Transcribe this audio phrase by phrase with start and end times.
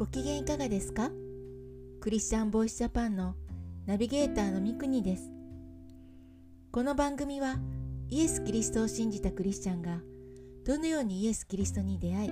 [0.00, 1.10] ご機嫌いかがですか？
[2.00, 3.34] クリスチャンボイスジャパンの
[3.84, 5.30] ナビゲーターのミクニです。
[6.72, 7.58] この番組は
[8.08, 10.00] イエス・キリストを信じたクリスチャンが
[10.64, 12.30] どのようにイエス・キリストに出会い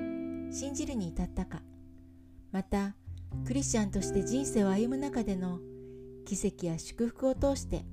[0.51, 1.61] 信じるに至ったか
[2.53, 2.95] また
[3.47, 5.59] クリスチャンとして人生を歩む中での
[6.25, 7.85] 奇跡や祝福を通して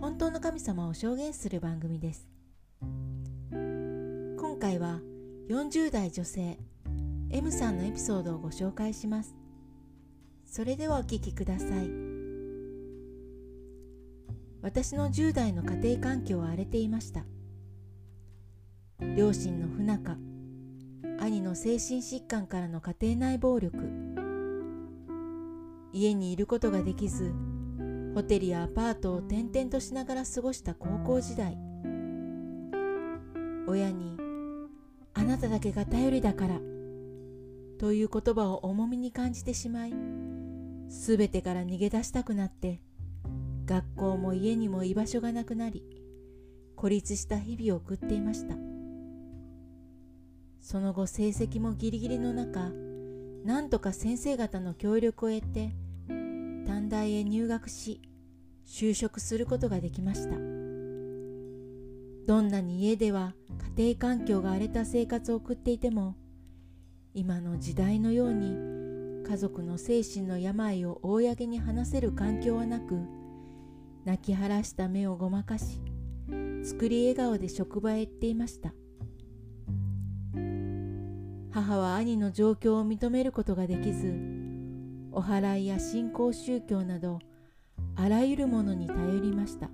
[0.00, 2.28] 本当の神様を証言する番組です。
[3.50, 5.00] 今回は
[5.48, 6.60] 40代女性
[7.32, 9.36] M さんのエピソードをご紹介します。
[10.46, 11.90] それではお聞きください。
[14.62, 17.24] 私の10代の家庭環境は荒れていました。
[19.16, 20.16] 両親の不仲
[21.20, 23.78] 兄の精神疾患からの家庭内暴力
[25.92, 27.32] 家にいることができず
[28.14, 31.56] ホテルやアパートを転々としながら過ごした高校時代。
[33.68, 34.16] 親に
[35.14, 36.60] 「あなただけが頼りだから」
[37.80, 39.94] という言葉を重みに感じてしまい
[40.90, 42.82] すべてから逃げ出したくなって
[43.64, 45.82] 学校も家にも居場所がなくなり
[46.76, 48.54] 孤立した日々を送っていました。
[50.60, 52.70] その後成績もギリギリの中
[53.46, 55.70] なんとか先生方の協力を得て
[56.06, 58.02] 短大へ入学し
[58.66, 60.36] 就職することができました。
[62.26, 63.34] どんなに家では
[63.78, 66.16] 家庭環境が荒れた生活を送っていても
[67.12, 68.56] 今の時代のように
[69.28, 72.98] 家族の精神の病を公に話せる環境はなく
[74.04, 75.80] 泣き晴らした目をごまかし
[76.62, 78.72] 作り笑顔で職場へ行っていました。
[81.52, 84.14] 母は兄の状況を認めることができず
[85.10, 87.18] お祓いや信仰宗教など
[87.96, 89.68] あらゆるものに頼りました。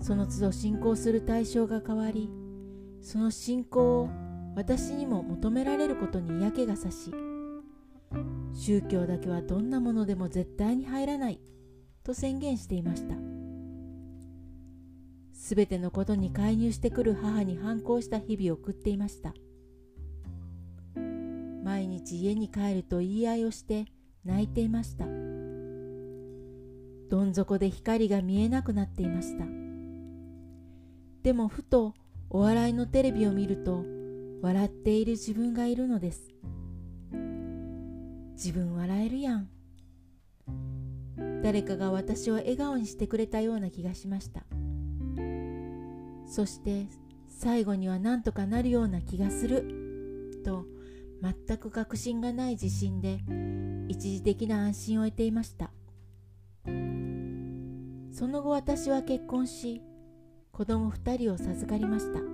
[0.00, 2.28] その都度信仰する対象が変わり
[3.00, 4.10] その信仰を
[4.54, 7.12] 私にも求められることに嫌気がさし
[8.54, 11.40] 宗教だけはどんなものでも絶対に入らない
[12.04, 13.14] と宣言していました。
[15.32, 19.34] すべてのことに介入してくる母に反抗した日々を送っていました。
[21.64, 23.86] 毎日家に帰ると言い合いをして
[24.24, 25.06] 泣いていました。
[27.10, 29.44] どん底で光が見えなくなっていました。
[31.22, 31.94] でもふと
[32.30, 33.84] お笑いのテレビを見ると
[34.42, 36.32] 笑っている自分がいるのです。
[38.32, 39.48] 自分笑えるやん。
[41.44, 44.42] 誰かが私を笑顔にしてくれたような気がしました。
[46.26, 46.88] そして
[47.28, 49.78] 最後には何とかなるような気がする。
[50.44, 50.66] と
[51.22, 53.20] 全く確信がない自信で
[53.86, 55.70] 一時的な安心を得ていました。
[58.10, 59.82] その後私は結婚し
[60.50, 62.31] 子供2人を授かりました。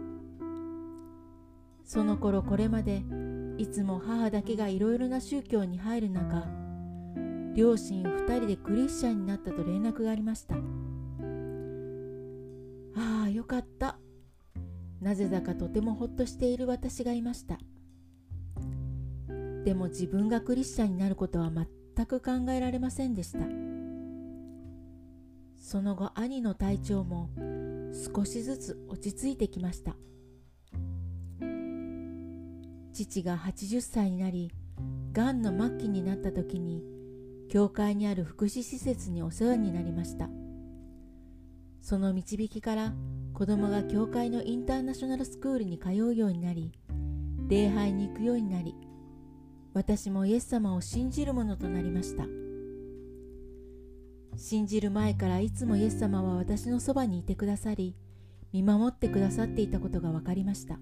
[1.89, 3.03] その頃これまで
[3.57, 6.47] いつも母だけがいろいろな宗教に入る中
[7.55, 10.55] 両親2人でクリスチャンになったと連絡がありました。
[12.95, 13.99] ああよかった。
[15.01, 17.59] なぜだかとてもほっとしている私がいました。
[19.65, 23.41] でも自分がクリスチャンになることは全く考えられませんでした。
[25.59, 27.31] その後兄の体調も
[28.15, 29.97] 少しずつ落ち着いてきました。
[32.93, 34.51] 父が80歳になり
[35.13, 36.83] がんの末期になった時に
[37.49, 40.29] 教会にある福祉施設にお世話になりました。
[41.81, 42.93] その導きから
[43.33, 46.73] 子供が教会のインターナショナルスクールに通うようになり
[47.49, 48.75] 礼拝に行くようになり
[49.73, 52.27] 私もイエス様を信じるものとなりました。
[54.37, 57.97] 信じる前からいつもイエス様は私のそばにいてくださり
[58.53, 60.79] 見守ってくださっていたことが分かりました。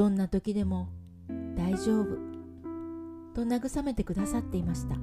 [0.00, 0.88] どんな時でも
[1.54, 2.16] 大丈夫
[3.34, 4.94] と慰めてくださっていました。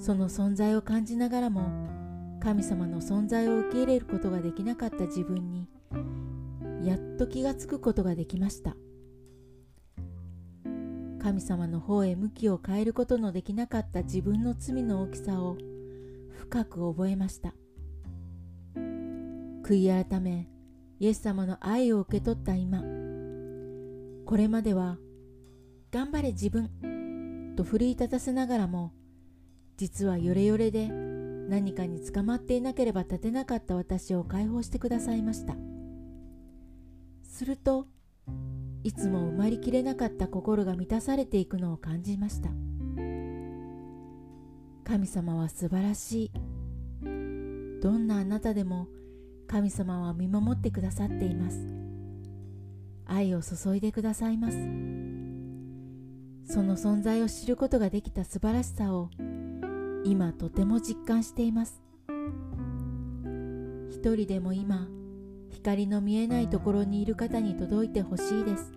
[0.00, 5.68] その存在を感じながらも神様の存在を受け入れることができなかった自分に
[6.84, 8.76] やっと気がつくことができました。
[11.20, 15.56] 神様の方へ向きを変えることのできなかった自分の罪の大きさを
[16.30, 17.52] 深く覚えました。
[19.64, 20.48] 悔い改め
[21.00, 23.07] イエス様の愛を受け取った今
[24.28, 24.98] これまでは
[25.90, 28.92] 頑張れ自分と奮い立たせながらも
[29.78, 35.54] 実はヨレヨレで何かにつかまっていなければ立てなかった私を解放してくださいました。
[37.22, 37.86] すると
[38.84, 42.50] いつも埋まりきれなかった心が満たされていくのを感じました。
[44.84, 46.32] 神様は素晴らしい。
[47.80, 48.88] どんなあなたでも
[49.46, 51.87] 神様は見守ってくださっています。
[53.08, 54.56] 愛を注いでくださいます。
[56.44, 59.10] その存在を知ることができた素晴らしさを
[60.04, 61.82] 今とても実感しています。
[63.90, 64.88] 一人でも今
[65.50, 68.72] 光の見えないところにいる方に届いてほしいです。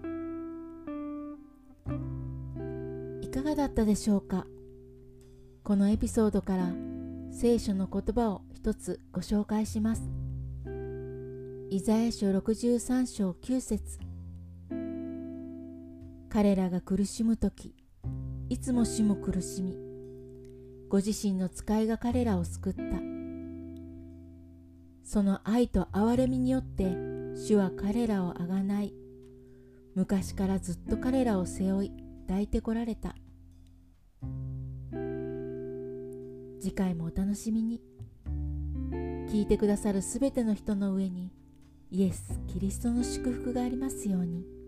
[3.22, 4.48] いかがだったでしょうか？
[5.64, 6.74] このエピソードから
[7.32, 10.02] 聖書の言葉を一つご紹介します。
[11.70, 14.11] イザヤ書63章9節。
[16.32, 17.76] 彼らが苦しむ時
[18.50, 19.78] いつも死も苦しみ
[20.88, 22.82] ご自身の使いが彼らを救った。
[25.06, 26.84] その愛と憐れみによって
[27.36, 28.94] 主は彼らをあがない。
[29.96, 31.92] 昔からずっと彼らを背負い
[32.28, 33.16] 抱いてこられた。
[36.60, 37.82] 次回もお楽しみに。
[39.30, 41.32] 聞いてくださるすべての人の上に
[41.90, 44.61] イエス・キリストの祝福がありますように。